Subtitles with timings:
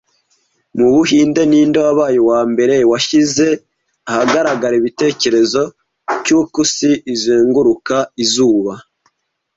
[0.77, 3.47] Mu Buhinde, ninde wabaye uwambere washyize
[4.09, 5.61] ahagaragara igitekerezo
[6.23, 8.73] cy'uko isi izenguruka izuba